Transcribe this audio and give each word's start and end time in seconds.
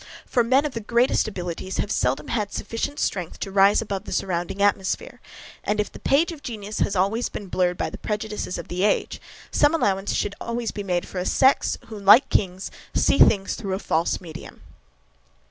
For 0.25 0.43
men 0.43 0.65
of 0.65 0.71
the 0.71 0.79
greatest 0.79 1.27
abilities 1.27 1.77
have 1.77 1.91
seldom 1.91 2.29
had 2.29 2.51
sufficient 2.51 2.99
strength 2.99 3.39
to 3.41 3.51
rise 3.51 3.83
above 3.83 4.05
the 4.05 4.11
surrounding 4.11 4.59
atmosphere; 4.59 5.21
and, 5.63 5.79
if 5.79 5.91
the 5.91 5.99
page 5.99 6.31
of 6.31 6.41
genius 6.41 6.79
has 6.79 6.95
always 6.95 7.29
been 7.29 7.49
blurred 7.49 7.77
by 7.77 7.91
the 7.91 7.99
prejudices 7.99 8.57
of 8.57 8.67
the 8.67 8.83
age, 8.83 9.21
some 9.51 9.75
allowance 9.75 10.11
should 10.13 10.33
be 10.73 10.81
made 10.83 11.07
for 11.07 11.19
a 11.19 11.25
sex, 11.27 11.77
who, 11.89 11.99
like 11.99 12.29
kings, 12.29 12.71
always 12.95 13.03
see 13.05 13.19
things 13.19 13.53
through 13.53 13.75
a 13.75 13.77
false 13.77 14.19
medium. 14.19 14.61